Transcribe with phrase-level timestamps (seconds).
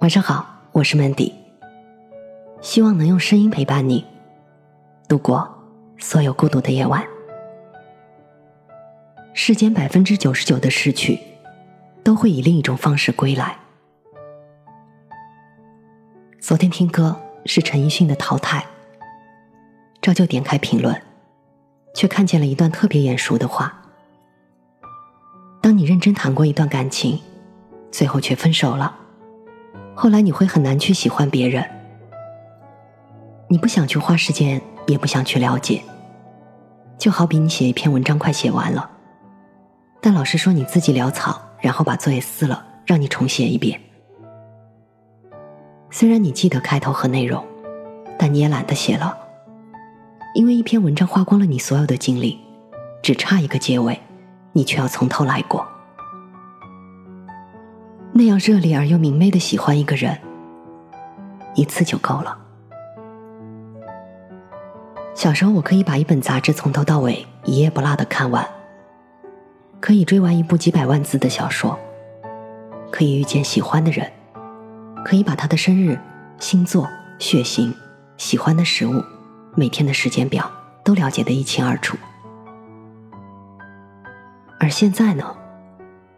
[0.00, 1.30] 晚上好，我是 Mandy，
[2.62, 4.02] 希望能用声音陪伴你
[5.06, 5.46] 度过
[5.98, 7.06] 所有孤独的夜晚。
[9.34, 11.20] 世间百分之九十九的失去，
[12.02, 13.58] 都会以另一种方式归来。
[16.40, 17.14] 昨天听歌
[17.44, 18.60] 是陈奕迅的《淘汰》，
[20.00, 20.98] 照旧点开评论，
[21.94, 23.82] 却看见了一段特别眼熟的话：
[25.60, 27.20] 当你认真谈过一段感情，
[27.92, 28.96] 最后却分手了。
[30.00, 31.62] 后来你会很难去喜欢别人，
[33.48, 35.82] 你不想去花时间，也不想去了解。
[36.96, 38.90] 就好比你写一篇文章快写完了，
[40.00, 43.78] 但老师说你自己潦草，然后把作业撕了，让你重写一遍。
[45.90, 47.44] 虽然你记得开头和内容，
[48.18, 49.14] 但你也懒得写了，
[50.34, 52.40] 因为一篇文章花光了你所有的精力，
[53.02, 54.00] 只差一个结尾，
[54.54, 55.68] 你却要从头来过。
[58.20, 60.14] 那样热烈而又明媚的喜欢一个人，
[61.54, 62.36] 一次就够了。
[65.14, 68.46] 小时候，我可以把一本杂志从头到尾一页不落的看完，
[69.80, 71.78] 可以追完一部几百万字的小说，
[72.92, 74.12] 可以遇见喜欢的人，
[75.02, 75.98] 可以把他的生日、
[76.38, 76.86] 星座、
[77.18, 77.74] 血型、
[78.18, 79.02] 喜欢的食物、
[79.54, 80.44] 每天的时间表
[80.84, 81.96] 都了解的一清二楚。
[84.58, 85.34] 而现在呢，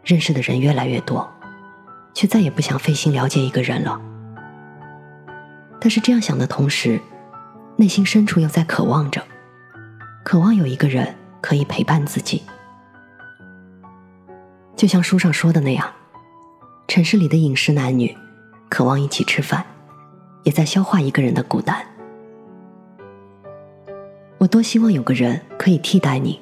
[0.03, 1.32] 认识的人越来越多。
[2.13, 3.99] 却再也不想费心了解一个人了。
[5.79, 6.99] 但是这样想的同时，
[7.75, 9.21] 内心深处又在渴望着，
[10.23, 12.43] 渴望有一个人可以陪伴自己。
[14.75, 15.91] 就像书上说的那样，
[16.87, 18.15] 城市里的饮食男女，
[18.69, 19.65] 渴望一起吃饭，
[20.43, 21.85] 也在消化一个人的孤单。
[24.37, 26.39] 我多希望有个人可以替代你，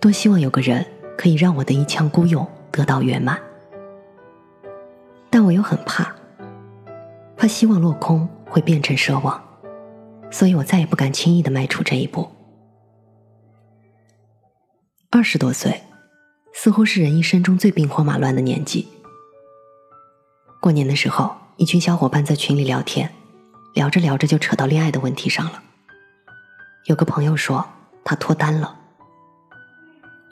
[0.00, 0.84] 多希望有个人
[1.16, 3.38] 可以让我的一腔孤勇得到圆满。
[5.38, 6.12] 但我又很怕，
[7.36, 9.40] 怕希望落空会变成奢望，
[10.32, 12.28] 所以我再也不敢轻易的迈出这一步。
[15.10, 15.80] 二十多岁，
[16.52, 18.88] 似乎是人一生中最兵荒马乱的年纪。
[20.60, 23.08] 过年的时候，一群小伙伴在群里聊天，
[23.74, 25.62] 聊着聊着就扯到恋爱的问题上了。
[26.86, 27.64] 有个朋友说
[28.02, 28.76] 他脱单了，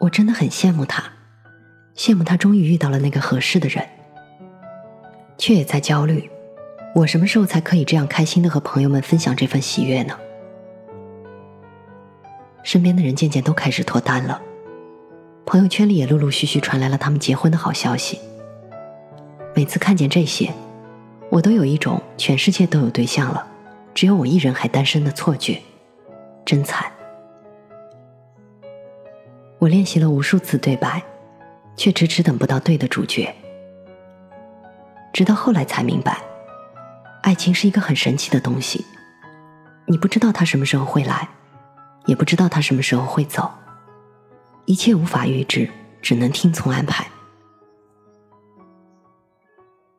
[0.00, 1.04] 我真的很羡慕他，
[1.94, 3.88] 羡慕他终于遇到了那个合适的人。
[5.38, 6.30] 却也在焦虑，
[6.94, 10.18] 我什么时候才可以这样开心的和朋友们分享这份喜悦呢？
[12.62, 14.40] 身边的人渐渐都开始脱单了，
[15.44, 18.18] 朋友圈里也陆陆续续传来了他们结婚的好消息。
[19.54, 20.52] 每次看见这些，
[21.30, 23.46] 我都有一种全世界都有对象了，
[23.94, 25.60] 只有我一人还单身的错觉，
[26.44, 26.90] 真惨。
[29.58, 31.02] 我练习了无数次对白，
[31.76, 33.34] 却迟迟等不到对的主角。
[35.16, 36.20] 直到后来才明白，
[37.22, 38.84] 爱情是一个很神奇的东西，
[39.86, 41.26] 你不知道他什么时候会来，
[42.04, 43.50] 也不知道他什么时候会走，
[44.66, 45.70] 一切无法预知，
[46.02, 47.06] 只能听从安排。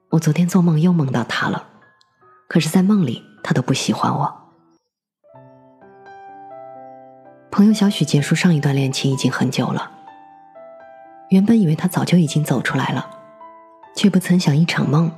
[0.10, 1.66] 我昨天做梦又梦到他了，
[2.48, 4.52] 可是，在梦里他都不喜欢我。
[7.50, 9.90] 朋友小许结束上一段恋情已经很久了，
[11.32, 13.17] 原本以为他早就已经走出来了。
[13.98, 15.12] 却不曾想，一场梦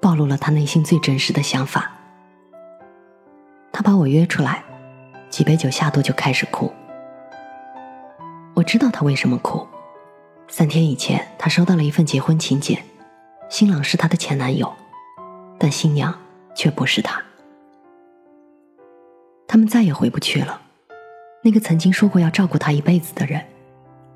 [0.00, 1.90] 暴露了他内心最真实的想法。
[3.72, 4.62] 他把我约出来，
[5.28, 6.72] 几杯酒下肚就开始哭。
[8.54, 9.66] 我知道他为什么哭。
[10.46, 12.80] 三天以前，他收到了一份结婚请柬，
[13.48, 14.72] 新郎是他的前男友，
[15.58, 16.16] 但新娘
[16.54, 17.20] 却不是他。
[19.48, 20.60] 他们再也回不去了。
[21.42, 23.44] 那个曾经说过要照顾他一辈子的人，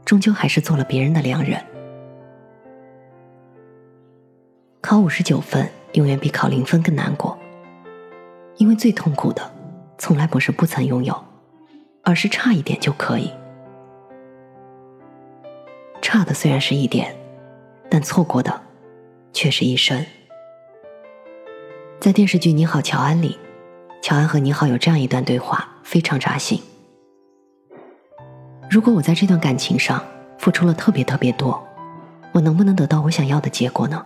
[0.04, 1.60] 终究还是做了别人的良人。
[4.87, 7.39] 考五十九分永远比考零分更难过，
[8.59, 9.50] 因为最痛苦的
[9.97, 11.25] 从来不是不曾拥有，
[12.03, 13.33] 而是差一点就可以。
[16.03, 17.17] 差的虽然是一点，
[17.89, 18.61] 但错过的
[19.33, 20.05] 却是一生。
[21.98, 23.39] 在电视剧《你好，乔安》里，
[24.03, 26.60] 乔安和你好有这样一段对话，非常扎心。
[28.69, 30.04] 如果我在这段感情上
[30.37, 31.66] 付出了特别特别多，
[32.33, 34.04] 我能不能得到我想要的结果呢？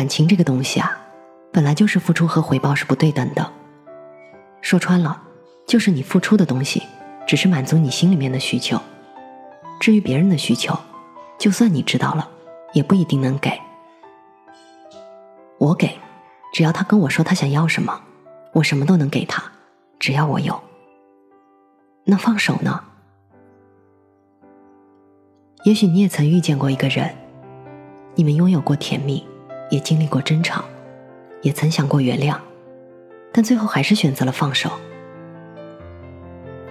[0.00, 0.98] 感情这个东西啊，
[1.52, 3.52] 本来就是付出和回报是不对等的。
[4.62, 5.20] 说穿了，
[5.66, 6.82] 就是你付出的东西，
[7.26, 8.80] 只是满足你心里面的需求。
[9.78, 10.74] 至于别人的需求，
[11.38, 12.26] 就算你知道了，
[12.72, 13.60] 也不一定能给。
[15.58, 15.98] 我给，
[16.54, 18.00] 只要他跟我说他想要什么，
[18.54, 19.52] 我什么都能给他，
[19.98, 20.58] 只要我有。
[22.04, 22.82] 那放手呢？
[25.64, 27.14] 也许你也曾遇见过一个人，
[28.14, 29.26] 你们拥有过甜蜜。
[29.70, 30.64] 也经历过争吵，
[31.40, 32.36] 也曾想过原谅，
[33.32, 34.70] 但最后还是选择了放手。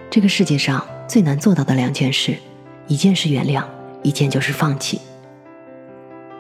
[0.10, 2.36] 这个世界上最难做到的两件事，
[2.88, 3.64] 一件是原谅，
[4.04, 5.00] 一件就是放弃。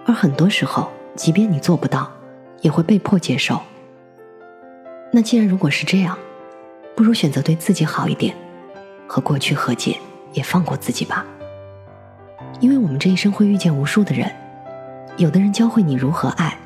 [0.05, 2.11] 而很多时候，即便你做不到，
[2.61, 3.59] 也会被迫接受。
[5.11, 6.17] 那既然如果是这样，
[6.95, 8.35] 不如选择对自己好一点，
[9.07, 9.97] 和过去和解，
[10.33, 11.25] 也放过自己吧。
[12.59, 14.29] 因为我们这一生会遇见无数的人，
[15.19, 16.57] 有的人教会你如何爱，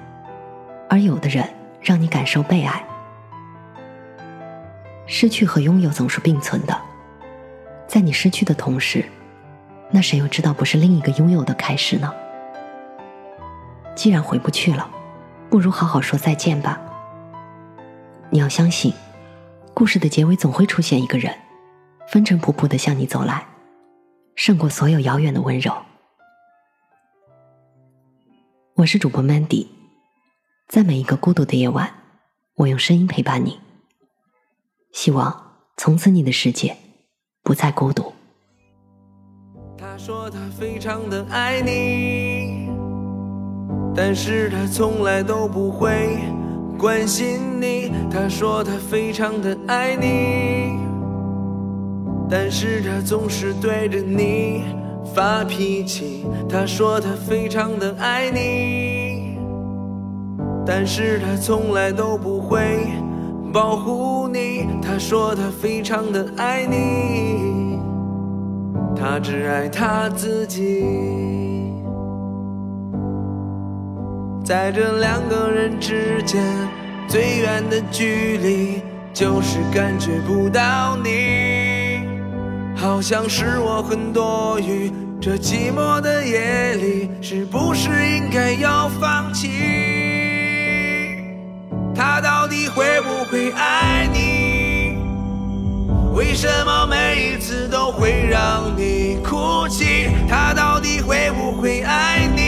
[0.88, 1.44] 而有的人
[1.82, 2.86] 让你感受被爱。
[5.08, 6.82] 失去和拥有总是并存的，
[7.88, 9.04] 在你失去的同时，
[9.90, 12.14] 那谁又知道不是另一个拥有的开始呢？
[13.96, 14.88] 既然回不去了，
[15.50, 16.80] 不如好好说再见吧。
[18.30, 18.94] 你要相信，
[19.74, 21.34] 故事的结尾总会出现一个人，
[22.08, 23.48] 风尘仆仆的向你走来，
[24.36, 25.74] 胜过所有遥远的温柔。
[28.76, 29.68] 我是主播 Mandy，
[30.68, 31.94] 在每一个孤独的夜晚，
[32.56, 33.60] 我用声音陪伴你。
[34.92, 36.76] 希望从此你的世界
[37.44, 38.12] 不再孤独。
[39.78, 42.68] 他说他非常的爱你。
[43.96, 46.18] 但是他从来都不会
[46.80, 47.92] 关心你。
[48.10, 50.80] 他说他非常的爱你，
[52.28, 54.64] 但是他总是对着你
[55.14, 56.26] 发脾气。
[56.50, 59.38] 他说他非常的爱你，
[60.66, 62.88] 但是他从来都不会
[63.54, 64.68] 保护你。
[64.82, 67.80] 他说他非常的爱你，
[68.96, 70.84] 他只爱他自己。
[74.44, 76.44] 在这两个人之间，
[77.08, 78.82] 最远的距离
[79.14, 81.53] 就是感觉不到你。
[82.84, 84.92] 好像是我很多余，
[85.22, 89.48] 这寂寞的夜里，是不是应该要放弃？
[91.96, 94.98] 他到底会不会爱你？
[96.14, 100.10] 为什么每一次都会让你哭泣？
[100.28, 102.44] 他到底会不会爱你？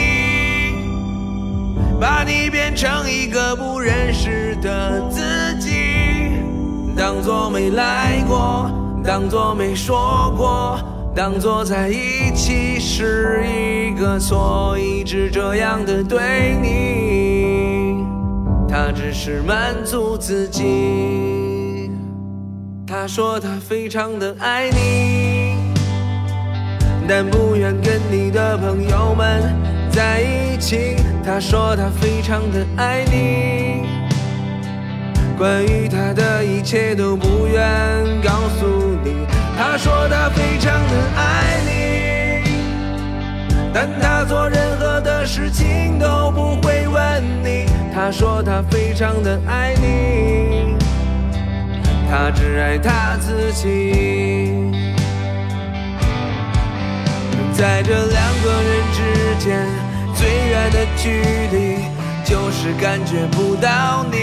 [1.98, 5.70] 把你变成一个不认识的自己，
[6.94, 8.70] 当作没来过，
[9.06, 10.76] 当作没说过，
[11.14, 18.04] 当作在一起是一个错，一直这样的对你，
[18.68, 21.88] 他只是满足自己。
[22.84, 25.54] 他说他非常的爱你，
[27.08, 29.54] 但不愿跟你的朋友们。
[29.92, 33.86] 在一起，他说他非常的爱你，
[35.36, 37.62] 关于他的一切都不愿
[38.22, 38.66] 告诉
[39.04, 39.26] 你。
[39.56, 42.50] 他说他非常的爱你，
[43.72, 47.66] 但他做任何的事情都不会问你。
[47.94, 50.76] 他说他非常的爱你，
[52.10, 54.72] 他只爱他自己。
[57.52, 59.66] 在这两个人之间。
[60.18, 61.20] 最远的距
[61.52, 61.84] 离，
[62.24, 64.16] 就是感觉不到你，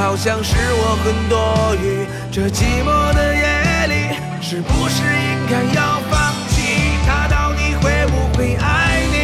[0.00, 2.06] 好像是我很多余。
[2.30, 6.62] 这寂寞的夜里，是不是应该要放弃？
[7.06, 9.14] 他到底会不会爱你？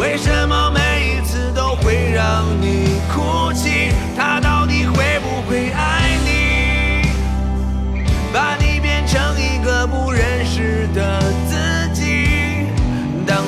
[0.00, 3.92] 为什么每一次都会让你哭泣？
[4.16, 7.08] 他到底会不会爱你？
[8.32, 11.20] 把你变成一个不认识的。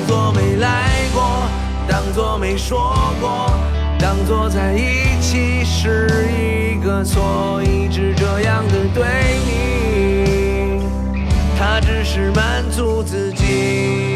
[0.07, 1.47] 做没来过，
[1.87, 3.51] 当作没说过，
[3.99, 5.02] 当作在一
[5.33, 9.03] 其实一个错，一直这样的对
[9.47, 10.79] 你，
[11.57, 14.12] 他只是满足自己。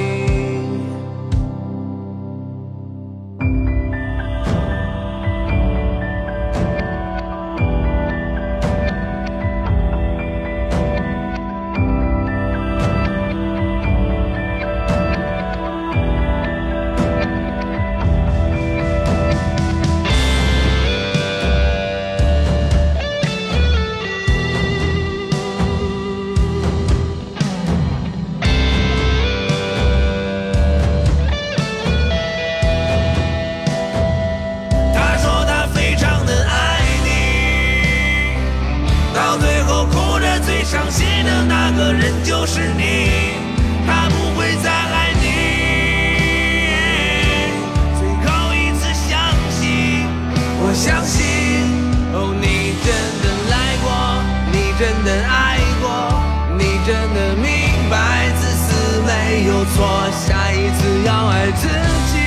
[40.69, 43.09] 伤心的那个人就是你，
[43.87, 45.23] 他不会再爱你。
[47.97, 49.17] 最后一次相
[49.49, 50.05] 信，
[50.59, 51.23] 我相信，
[52.11, 52.91] 哦，你真
[53.23, 53.87] 的来过，
[54.51, 55.87] 你真的爱过，
[56.57, 57.47] 你真的明
[57.89, 61.69] 白，自私没有错，下一次要爱自
[62.11, 62.26] 己。